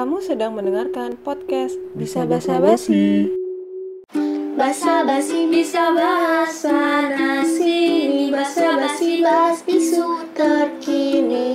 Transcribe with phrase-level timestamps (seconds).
[0.00, 3.28] Kamu sedang mendengarkan podcast Bisa Basa Basi.
[4.56, 8.32] Basa basi bisa bahasa nasi.
[8.32, 11.52] Basa basi bahas isu terkini.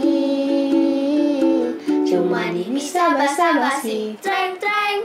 [2.06, 5.00] Cuma di bisa basa basi Treng treng.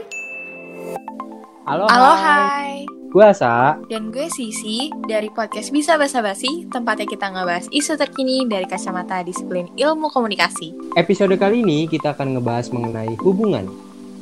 [1.65, 2.21] Halo, Halo hai.
[2.21, 3.75] hai, Gue Asa.
[3.91, 9.19] dan gue Sisi dari podcast Bisa Basa Basi, tempatnya kita ngebahas isu terkini dari kacamata
[9.19, 10.71] disiplin ilmu komunikasi.
[10.95, 13.67] Episode kali ini kita akan ngebahas mengenai hubungan.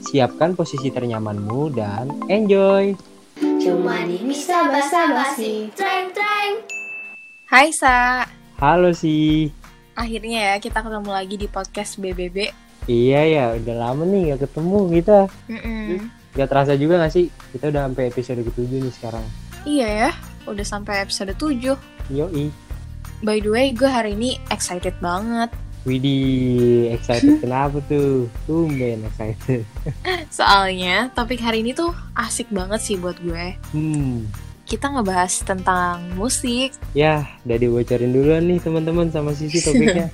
[0.02, 2.98] Siapkan posisi ternyamanmu dan enjoy.
[3.62, 6.54] Cuma di bisa basa basi Treng treng
[7.46, 8.26] Hai Sa,
[8.58, 9.54] Halo sih.
[9.94, 12.50] akhirnya ya kita ketemu lagi di podcast BBB.
[12.90, 15.20] Iya ya, udah lama nih gak ketemu kita.
[15.46, 16.19] Mm-mm.
[16.38, 17.34] Gak terasa juga gak sih?
[17.54, 19.26] Kita udah sampai episode ke-7 nih sekarang.
[19.66, 20.10] Iya ya,
[20.46, 21.74] udah sampai episode 7.
[22.14, 22.54] Yoi.
[23.20, 25.52] By the way, gue hari ini excited banget.
[25.84, 28.30] Widih, excited kenapa tuh?
[28.46, 29.66] Tumben excited.
[30.38, 33.58] Soalnya topik hari ini tuh asik banget sih buat gue.
[33.74, 34.30] Hmm.
[34.70, 36.78] Kita ngebahas tentang musik.
[36.94, 40.14] Ya, udah dibocorin duluan nih teman-teman sama Sisi topiknya.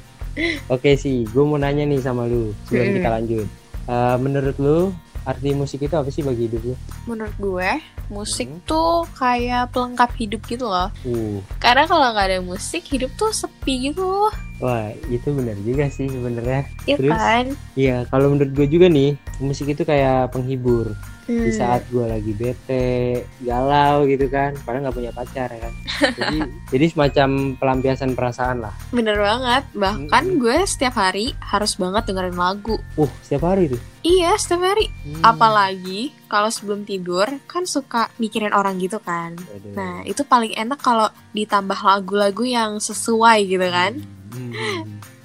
[0.72, 3.48] Oke sih, gue mau nanya nih sama lu sebelum kita lanjut.
[3.86, 4.80] Eh, menurut lu
[5.26, 6.76] arti musik itu apa sih bagi hidup lu?
[7.06, 7.72] Menurut gue,
[8.08, 8.62] musik Hmm.
[8.64, 10.94] tuh kayak pelengkap hidup gitu loh.
[11.02, 14.30] Uh, Karena kalau nggak ada musik, hidup tuh sepi gitu.
[14.56, 16.64] wah itu benar juga sih sebenarnya.
[16.86, 17.46] Iya kan?
[17.76, 20.96] Iya, kalau menurut gue juga nih, musik itu kayak penghibur.
[21.26, 21.58] Di Hmm.
[21.58, 25.74] saat gue lagi bete, galau gitu kan, padahal nggak punya pacar ya kan.
[26.14, 26.38] Jadi,
[26.78, 28.74] jadi semacam pelampiasan perasaan lah.
[28.94, 29.66] Bener banget.
[29.74, 30.38] Bahkan Mm-mm.
[30.38, 32.78] gue setiap hari harus banget dengerin lagu.
[32.94, 33.82] Uh, setiap hari tuh.
[34.06, 34.86] Iya, setiap hari.
[35.02, 35.26] Hmm.
[35.26, 39.34] Apalagi kalau sebelum tidur kan suka mikirin orang gitu kan.
[39.34, 39.74] Aduh.
[39.74, 43.98] Nah, itu paling enak kalau ditambah lagu-lagu yang sesuai gitu kan.
[44.30, 44.54] Hmm.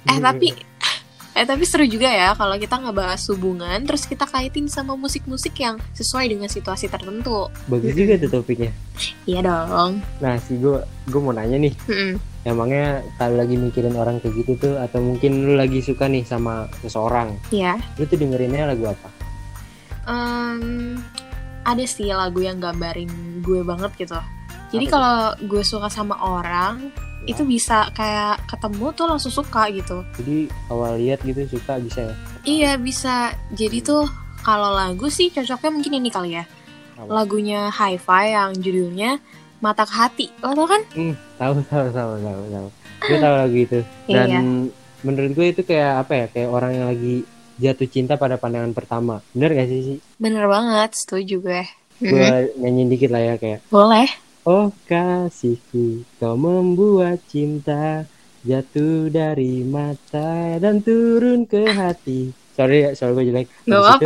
[0.09, 0.49] Eh, tapi
[1.31, 5.79] eh tapi seru juga ya kalau kita ngebahas hubungan terus kita kaitin sama musik-musik yang
[5.95, 7.47] sesuai dengan situasi tertentu.
[7.71, 8.75] bagus juga tuh topiknya.
[9.23, 10.03] Iya dong.
[10.19, 12.11] Nah, sih gue gue mau nanya nih, Mm-mm.
[12.43, 16.67] emangnya kalau lagi mikirin orang kayak gitu tuh atau mungkin lu lagi suka nih sama
[16.83, 17.79] seseorang, Iya.
[17.95, 19.09] lu tuh dengerinnya lagu apa?
[20.05, 20.99] Em,
[21.63, 23.09] ada sih lagu yang gambarin
[23.39, 24.19] gue banget gitu.
[24.71, 26.91] Jadi kalau gue suka sama orang.
[27.23, 30.01] Itu bisa kayak ketemu tuh langsung suka gitu.
[30.17, 32.13] Jadi awal lihat gitu suka bisa ya?
[32.41, 33.33] Iya bisa.
[33.53, 34.09] Jadi tuh
[34.41, 36.45] kalau lagu sih cocoknya mungkin ini kali ya.
[36.97, 37.09] Apa?
[37.09, 39.21] Lagunya Hi-Fi yang judulnya
[39.61, 40.27] Mata ke Hati.
[40.41, 40.81] Lo tau kan?
[40.93, 42.67] Hmm, tahu tahu tahu tahu tahu.
[43.01, 43.79] Gue tahu lagu itu.
[44.09, 44.41] Dan Iya.
[45.01, 46.25] menurut gue itu kayak apa ya?
[46.29, 47.15] Kayak orang yang lagi
[47.61, 49.21] jatuh cinta pada pandangan pertama.
[49.37, 49.97] Bener gak sih sih?
[50.17, 51.61] Bener banget, setuju gue.
[52.01, 52.57] Gue Mm-mm.
[52.57, 54.09] nyanyiin dikit lah ya kayak Boleh.
[54.41, 58.09] Oh kasihku, kau membuat cinta
[58.41, 62.33] jatuh dari mata dan turun ke hati.
[62.57, 63.45] Sorry, ya, soal gue jelek.
[63.69, 64.05] Gak Habis itu.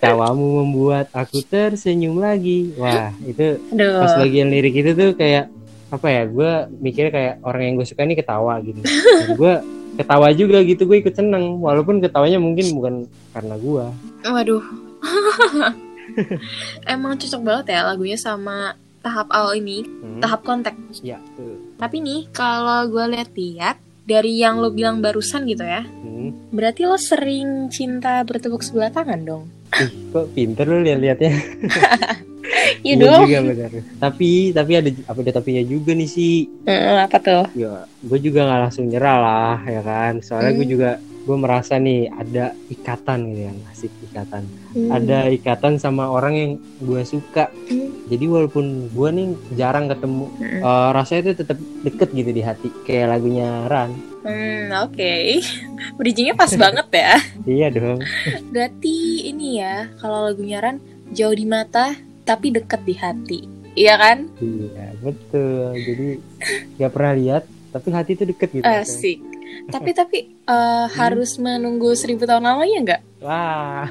[0.00, 2.72] Tawamu membuat aku tersenyum lagi.
[2.80, 4.00] Wah, itu Aduh.
[4.00, 5.52] pas bagian lirik itu tuh kayak
[5.92, 6.22] apa ya?
[6.32, 8.80] Gue mikirnya kayak orang yang gue suka ini ketawa gitu.
[8.80, 9.54] Dan gue
[10.00, 11.60] ketawa juga gitu, gue ikut seneng.
[11.60, 12.94] Walaupun ketawanya mungkin bukan
[13.36, 13.84] karena gue.
[14.32, 14.64] Waduh.
[16.88, 20.18] Emang cocok banget ya lagunya sama tahap awal ini, Hmm.
[20.18, 20.72] tahap kontak.
[20.98, 21.20] Ya.
[21.76, 26.32] Tapi nih, kalau gue lihat-lihat dari yang lo bilang barusan gitu ya, Hmm.
[26.48, 29.44] berarti lo sering cinta bertepuk sebelah tangan dong?
[29.74, 31.32] Ih, kok pinter lu lihat-lihatnya.
[32.80, 33.24] Iya dong.
[33.24, 33.70] juga benar.
[33.98, 36.44] Tapi tapi ada apa ada tapinya juga nih sih.
[36.68, 37.44] Apa tuh?
[37.54, 40.20] Ya, gue juga nggak langsung nyerah lah, ya kan.
[40.20, 40.74] Soalnya gue Hmm.
[40.76, 40.90] juga
[41.24, 44.44] gue merasa nih ada ikatan gitu kan, asik ikatan.
[44.70, 44.90] Hmm.
[44.92, 47.48] Ada ikatan sama orang yang gue suka.
[47.66, 47.83] Hmm.
[48.04, 50.60] Jadi walaupun gue nih jarang ketemu, Hmm.
[50.60, 52.68] eh, rasanya itu tetap deket gitu di hati.
[52.84, 53.90] Kayak lagunya Ran.
[54.20, 55.14] Hmm, oke.
[55.98, 57.16] Bridgingnya pas banget ya.
[57.44, 58.00] Iya dong.
[58.48, 60.76] Berarti ini ya, kalau lagunya Ran
[61.10, 63.40] jauh di mata tapi dekat di hati.
[63.74, 64.18] Iya kan?
[64.36, 65.74] Iya betul.
[65.74, 66.06] Jadi
[66.76, 68.64] nggak pernah lihat, tapi hati itu deket gitu.
[68.64, 69.18] Asik.
[69.64, 73.02] tapi tapi eh, harus menunggu seribu tahun lamanya nggak?
[73.20, 73.88] Wah,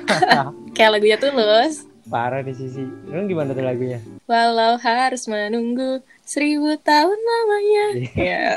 [0.72, 1.90] Kayak lagunya tulus.
[2.08, 2.84] Parah nih sisi.
[3.08, 4.00] Emang gimana tuh lagunya?
[4.28, 7.86] Walau harus menunggu seribu tahun lamanya.
[8.16, 8.48] Ya.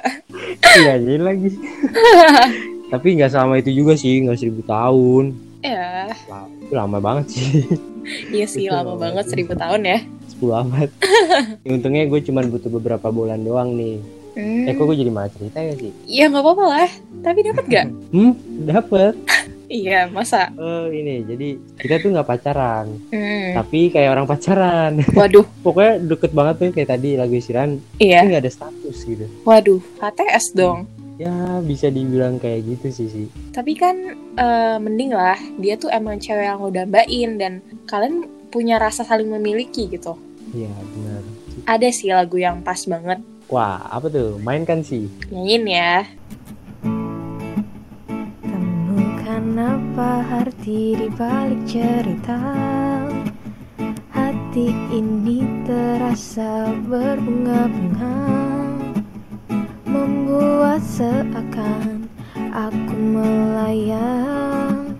[0.78, 1.50] Iya jadi lagi.
[2.92, 5.34] Tapi nggak selama itu juga sih, nggak seribu tahun.
[5.66, 6.14] Ya.
[6.30, 7.66] Wah, itu lama banget sih,
[8.30, 8.76] Iya sih Betul.
[8.78, 9.98] lama banget seribu tahun ya.
[10.38, 10.88] 10 abad.
[11.74, 13.98] Untungnya gue cuma butuh beberapa bulan doang nih.
[14.36, 14.68] Hmm.
[14.68, 15.90] Eh kok gue jadi malah cerita ya sih?
[16.06, 16.90] Ya nggak apa-apa lah.
[17.24, 17.86] Tapi dapat nggak?
[18.14, 18.32] Hmm,
[18.68, 19.14] dapet.
[19.68, 20.50] iya masa.
[20.52, 23.54] Oh ini, jadi kita tuh nggak pacaran, Hmm.
[23.54, 25.02] tapi kayak orang pacaran.
[25.10, 25.46] Waduh.
[25.64, 28.20] Pokoknya deket banget tuh kayak tadi lagu Siran, Iya.
[28.20, 29.26] tapi nggak ada status gitu.
[29.42, 29.80] Waduh.
[29.98, 30.86] HTS dong.
[31.16, 33.96] ya bisa dibilang kayak gitu sih sih Tapi kan
[34.36, 37.52] eh, mending lah dia tuh emang cewek yang lo dambain dan
[37.84, 40.12] kalian punya rasa saling memiliki gitu.
[40.52, 41.24] iya benar
[41.64, 43.24] Ada sih lagu yang pas banget.
[43.46, 46.04] wah apa tuh mainkan sih Nyanyiin ya.
[49.46, 52.34] Temukan apa arti di balik cerita
[54.10, 58.18] Hati ini terasa berbunga-bunga
[59.86, 62.10] Membuat seakan
[62.50, 64.98] aku melayang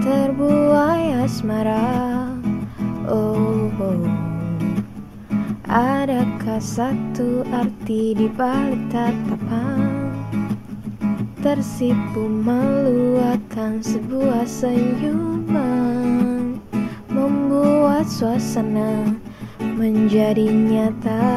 [0.00, 2.32] Terbuai asmara
[3.04, 4.08] Oh, oh.
[5.68, 9.93] Adakah satu arti di balik tatapan
[11.44, 13.20] Tersipu malu
[13.84, 16.56] sebuah senyuman
[17.12, 19.12] Membuat suasana
[19.76, 21.36] menjadi nyata.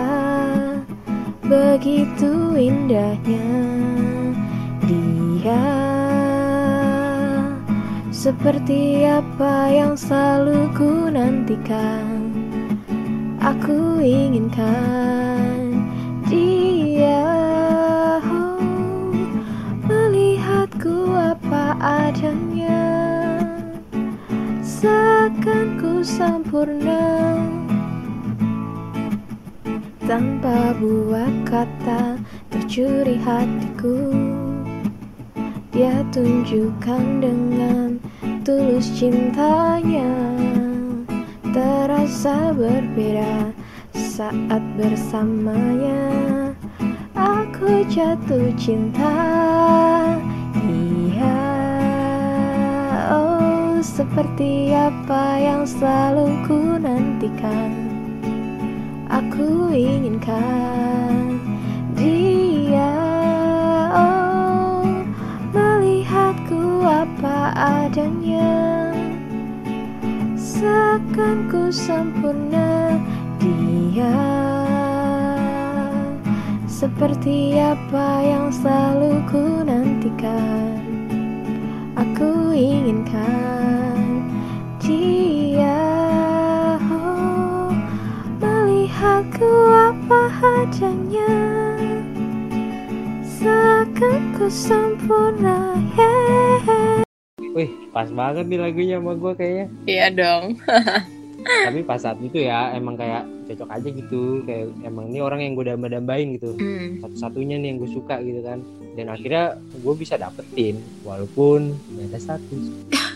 [1.44, 3.52] Begitu indahnya
[4.88, 5.68] dia.
[8.08, 12.32] Seperti apa yang selalu ku nantikan
[13.44, 15.57] Aku inginkan
[21.82, 22.86] adanya.
[24.62, 27.38] Seakan ku sempurna
[30.08, 32.16] Tanpa buat kata
[32.48, 34.16] tercuri hatiku.
[35.76, 38.00] Dia tunjukkan dengan
[38.48, 40.08] tulus cintanya.
[41.52, 43.52] Terasa berbeda
[43.92, 46.56] saat bersamanya.
[47.18, 49.12] Aku jatuh cinta
[53.82, 57.72] seperti apa yang selalu ku nantikan
[59.08, 61.40] Aku inginkan
[61.98, 62.94] Dia.
[63.94, 64.86] Oh
[65.54, 68.94] melihatku apa adanya
[70.38, 72.98] Seakan ku sempurna
[73.38, 74.18] dia.
[76.66, 80.77] Seperti apa yang selalu ku nantikan
[82.58, 84.26] inginkan
[84.82, 85.78] dia
[86.90, 87.70] oh,
[88.42, 91.38] Melihatku apa adanya
[93.22, 97.06] Seakan ku sempurna yeah.
[97.54, 100.46] wih pas banget nih lagunya sama gue kayaknya Iya dong.
[101.38, 105.54] tapi pas saat itu ya emang kayak cocok aja gitu kayak emang ini orang yang
[105.54, 107.00] gue damba-dambain gitu Hmm.
[107.00, 108.60] satu-satunya nih yang gue suka gitu kan
[108.94, 112.64] dan akhirnya gue bisa dapetin walaupun nggak ada status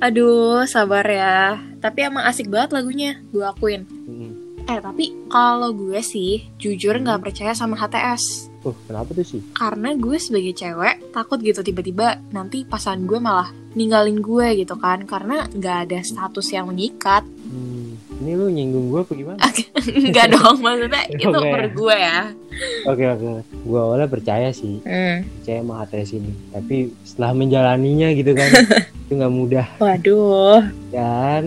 [0.00, 1.56] Aduh, sabar ya.
[1.80, 3.88] Tapi emang asik banget lagunya, gue akuin.
[3.88, 4.32] Mm-mm.
[4.64, 8.52] Eh, tapi kalau gue sih jujur nggak percaya sama HTS.
[8.64, 13.48] Oh kenapa tuh sih Karena gue sebagai cewek takut gitu tiba-tiba nanti pasangan gue malah
[13.72, 15.02] ninggalin gue gitu kan.
[15.02, 17.26] Karena nggak ada status yang mengikat.
[17.44, 17.84] hmm,
[18.18, 19.38] ini lu nyinggung gue apa gimana
[19.84, 22.20] Enggak dong, maksudnya itu per gue ya.
[22.84, 25.26] oke oke gue awalnya percaya sih Hmm.
[25.36, 28.50] percaya sama HTS ini tapi setelah menjalaninya gitu kan
[29.04, 31.44] itu nggak mudah Waduh, dan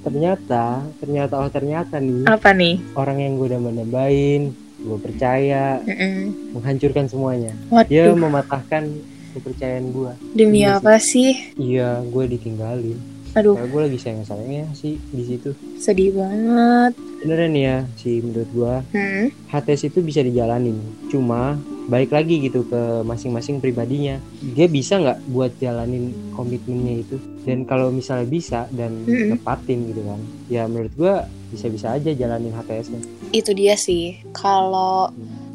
[0.00, 0.64] ternyata
[0.96, 2.76] ternyata oh ternyata nih apa nih?
[2.92, 4.42] orang yang gue damba-dambain
[4.80, 6.16] gue percaya Mm-mm.
[6.52, 7.52] menghancurkan semuanya
[7.84, 8.88] dia Waduh, mematahkan
[9.30, 10.66] kepercayaan gue demi sih.
[10.66, 11.30] apa sih?
[11.54, 12.98] iya gue ditinggalin
[13.30, 16.98] Aduh, Karena gue lagi sayang sayangnya sih di situ sedih banget.
[17.18, 19.26] beneran ya sih menurut gue Hmm.
[19.46, 21.54] HTS itu bisa dijalanin cuma
[21.90, 24.16] balik lagi gitu ke masing-masing pribadinya.
[24.54, 27.16] Dia bisa nggak buat jalanin komitmennya itu?
[27.42, 31.14] Dan kalau misalnya bisa dan tepatin gitu kan ya menurut gue
[31.50, 33.00] bisa-bisa aja jalanin HTS-nya
[33.32, 34.18] itu dia sih.
[34.34, 35.10] Kalau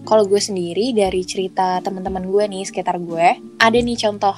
[0.06, 3.28] kalau gue sendiri dari cerita teman-teman gue nih sekitar gue
[3.60, 4.36] ada nih contoh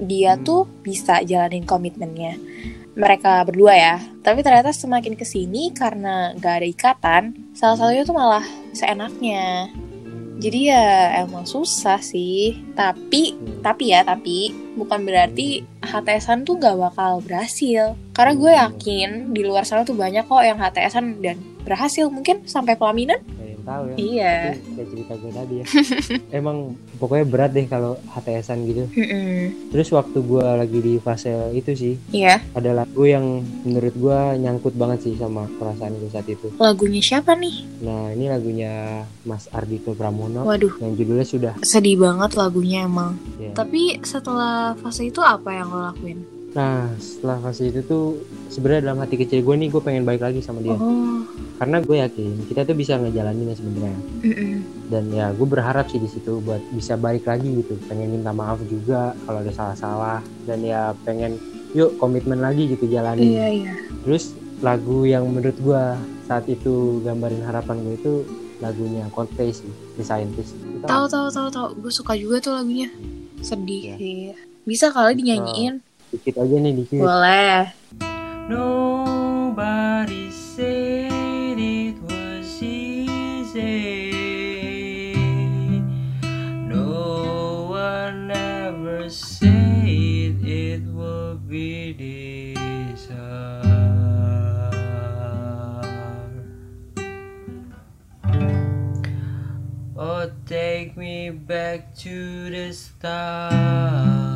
[0.00, 0.44] dia Hmm.
[0.44, 2.36] tuh bisa jalanin komitmennya.
[2.96, 3.96] Mereka berdua ya.
[4.20, 7.22] Tapi ternyata semakin ke sini karena gak ada ikatan
[7.54, 9.70] salah satunya tuh malah seenaknya
[10.40, 10.84] jadi ya
[11.28, 12.56] emang susah sih.
[12.72, 13.60] Tapi Hmm.
[13.60, 17.92] tapi ya tapi bukan berarti HTSan tuh gak bakal berhasil.
[18.16, 22.08] Karena gue yakin di luar sana tuh banyak kok yang HTSan dan berhasil.
[22.08, 23.20] Mungkin sampai pelaminan
[23.60, 23.96] Yang tahu ya.
[24.00, 24.34] Iya.
[24.56, 25.64] Kayak cerita gue tadi ya.
[26.40, 26.56] Emang
[26.96, 28.84] pokoknya berat deh kalau HTSan gitu.
[28.96, 29.70] Mm-mm.
[29.70, 32.42] terus waktu gue lagi di fase itu sih iya.
[32.56, 36.48] ada lagu yang menurut gue nyangkut banget sih sama perasaan gue saat itu.
[36.56, 37.84] Lagunya siapa nih?
[37.84, 40.72] Nah ini lagunya Mas Ardito Pramono waduh.
[40.80, 41.54] yang judulnya sudah.
[41.62, 43.20] Sedih banget lagunya emang.
[43.40, 43.52] Ya.
[43.56, 48.18] tapi setelah fase itu apa yang lo lakuin Nah setelah fase itu tuh
[48.50, 50.74] sebenarnya dalam hati kecil gue nih gue pengen balik lagi sama dia.
[50.74, 51.10] oh
[51.60, 54.64] karena gue yakin kita tuh bisa ngejalaninnya sebenarnya Mm-mm.
[54.88, 58.64] dan ya gue berharap sih di situ buat bisa balik lagi gitu pengen minta maaf
[58.64, 61.36] juga kalau ada salah-salah dan ya pengen
[61.76, 63.72] yuk komitmen lagi gitu jalanin Iya iya.
[64.02, 64.32] terus
[64.64, 65.82] lagu yang menurut gue
[66.24, 68.12] saat itu gambarin harapan gue itu
[68.64, 69.68] lagunya Coldplay sih
[70.00, 71.66] The Scientist Tahu tahu tahu tahu.
[71.76, 72.88] Gue suka juga tuh lagunya.
[73.44, 74.32] Sedih sih.
[74.64, 75.84] Bisa kali dinyanyiin?
[76.20, 77.72] Dikit aja nih dikit Boleh.
[78.52, 84.04] Nobody said it was easy.
[86.68, 93.80] No one ever said it would be this hard.
[99.96, 104.29] Oh, take me back to the start.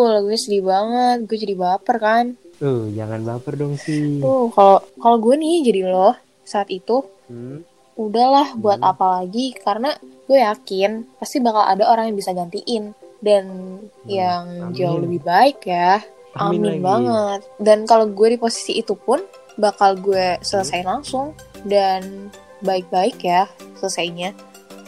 [0.00, 1.18] Duh lagunya sedih banget.
[1.22, 2.24] Gue jadi baper kan.
[2.56, 4.16] Tuh, jangan baper dong sih.
[4.16, 7.60] Tuh kalau kalau gue nih jadi lo saat itu Hmm.
[7.94, 8.90] udahlah buat Hmm.
[8.90, 9.92] apa lagi karena
[10.24, 12.90] gue yakin pasti bakal ada orang yang bisa gantiin
[13.20, 14.74] dan yang Hmm, amin.
[14.74, 16.00] jauh lebih baik ya
[16.32, 16.82] Amin amin, lagi.
[16.82, 19.20] banget dan kalau gue di posisi itu pun
[19.54, 23.44] bakal gue selesai langsung dan baik-baik ya
[23.76, 24.32] selesainya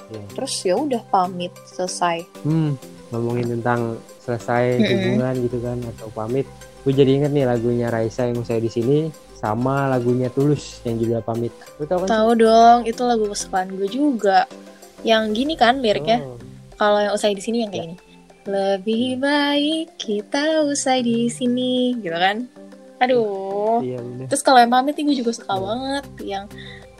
[0.08, 0.24] Iya.
[0.32, 2.74] terus ya udah pamit selesai Hmm,
[3.08, 6.46] ngomongin tentang selesai hubungan gitu kan atau pamit.
[6.82, 8.98] Gue jadi inget nih lagunya Raisa yang saya di sini
[9.34, 11.50] sama lagunya Tulus yang juga pamit.
[11.78, 12.08] Lu tau kan?
[12.10, 14.46] tahu dong itu lagu kesukaan gue juga.
[15.02, 16.22] Yang gini kan liriknya?
[16.22, 16.38] Oh,
[16.78, 17.96] kalau yang usai di sini yang kayak gini.
[18.42, 22.46] Lebih baik kita usai di sini gitu kan?
[23.02, 23.82] Aduh.
[23.82, 24.26] Iya bener.
[24.30, 25.62] terus kalau yang pamit gue juga suka Iya.
[25.66, 26.04] banget.
[26.22, 26.44] Yang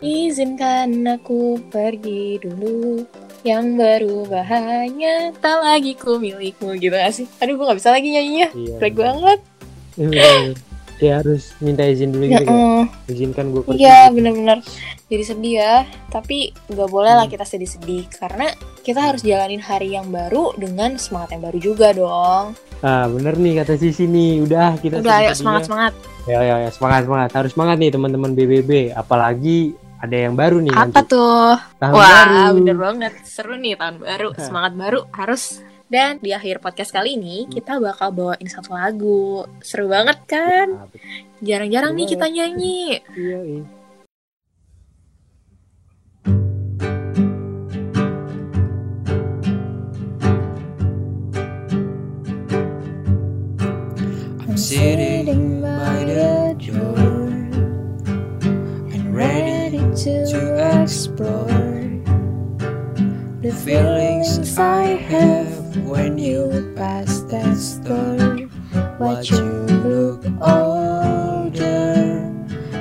[0.03, 3.07] izinkan aku pergi dulu
[3.43, 8.09] yang berubah hanya tak lagi ku milikmu gitu gak sih aduh gue gak bisa lagi
[8.09, 8.77] nyanyinya Iya.
[8.89, 9.39] Banget.
[10.97, 12.55] Dia harus minta izin dulu ya, gitu kan.
[12.55, 13.83] eh, Izinkan gue pergi.
[13.83, 14.15] iya gitu.
[14.17, 14.59] bener-bener
[15.07, 15.75] jadi sedih ya
[16.09, 21.35] tapi gak boleh lah kita sedih-sedih karena kita harus jalanin hari yang baru dengan semangat
[21.35, 24.43] yang baru juga dong Ah, bener nih kata Sisi nih.
[24.43, 27.31] Udah kita udah ayo semangat semangat Ya, ya, ya, semangat, semangat.
[27.33, 28.91] Harus semangat nih teman-teman BBB.
[28.93, 31.15] Apalagi ada yang baru nih apa nanti.
[31.15, 32.55] tuh Tahun Wah, baru.
[32.59, 33.13] bener banget.
[33.23, 35.63] Seru nih tahun baru, semangat baru harus.
[35.87, 39.47] Dan di akhir podcast kali ini kita bakal bawain satu lagu.
[39.63, 40.91] Seru banget kan?
[41.39, 42.99] Jarang-jarang nih Seru kita nyanyi.
[43.15, 43.65] Iya, iya.
[54.43, 55.52] I'm sitting
[60.93, 61.47] explore
[63.41, 68.37] the feelings I have when you pass that store.
[69.01, 69.43] Watch you
[69.89, 72.31] look older,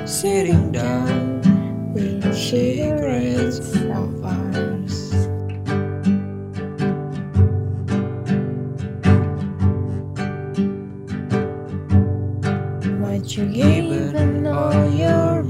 [0.06, 1.40] sitting down
[1.94, 5.12] with cigarettes of ours.
[13.00, 15.42] What you given all your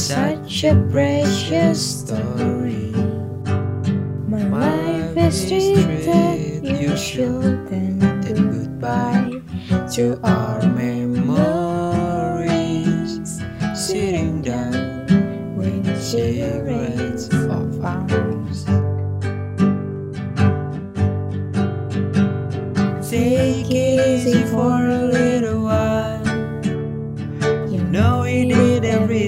[0.00, 2.90] such a precious story?
[4.26, 7.68] My life is treated you shouldn't
[8.24, 9.42] do goodbye
[9.92, 11.30] to our memories.
[13.74, 16.69] Sitting down with cigarettes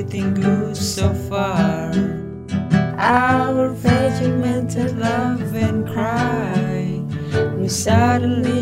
[0.02, 1.92] everything good so far.
[2.98, 7.00] Our regimented love and cry.
[7.56, 8.61] We suddenly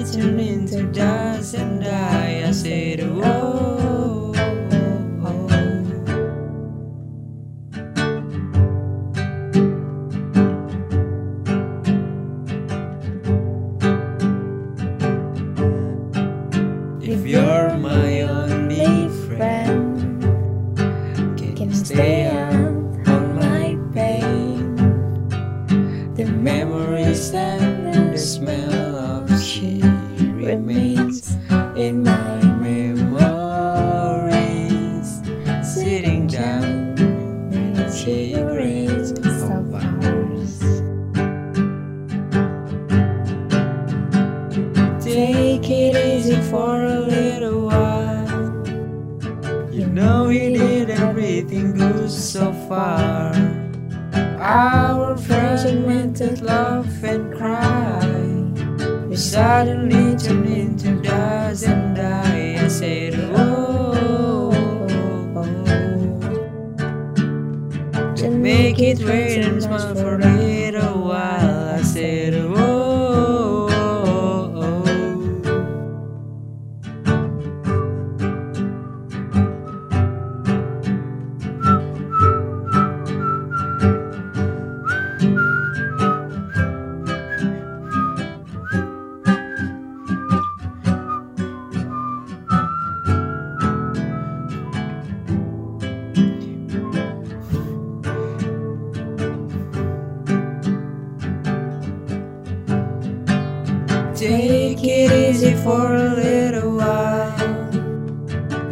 [52.71, 53.33] far.
[54.39, 55.17] Our
[55.89, 56.41] meant to
[57.03, 58.07] and cry.
[59.09, 62.65] We suddenly turn into dust and die.
[62.65, 64.53] I said, oh,
[68.15, 70.40] to make it rain and smile for a
[105.71, 107.65] for a little while.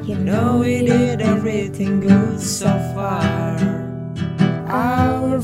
[0.09, 3.57] You know we did everything good so far.
[4.67, 5.41] Our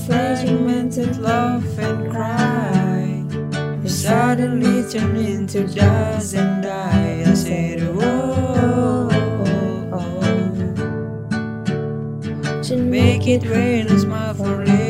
[0.96, 3.24] to laugh and cry.
[3.82, 7.22] We suddenly turned into dust and die.
[7.30, 9.08] I said, whoa.
[12.68, 14.83] To make it rain and smile for little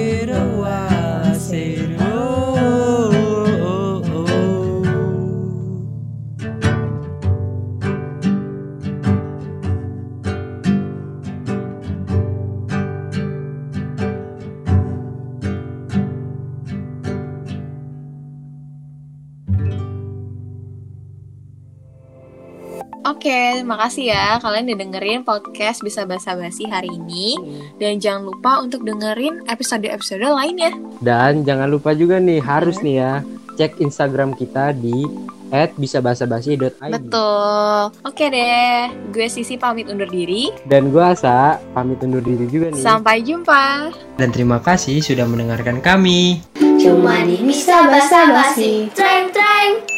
[23.04, 27.36] Oke, terima kasih ya kalian udah dengerin podcast Bisa Basa Basi hari ini.
[27.76, 30.72] Dan jangan lupa untuk dengerin episode-episode lainnya.
[31.04, 33.12] Dan jangan lupa juga nih harus nih ya
[33.60, 35.04] cek Instagram kita di
[35.52, 36.80] @bisabasabasi.id.
[36.80, 37.92] Betul.
[38.08, 40.48] Oke deh, gue Sisi pamit undur diri.
[40.64, 42.80] Dan gua Asa pamit undur diri juga nih.
[42.80, 43.92] Sampai jumpa.
[44.16, 46.40] Dan terima kasih sudah mendengarkan kami.
[46.80, 48.88] Cuma di Bisa Basa Basi.
[48.96, 49.93] Treng treng.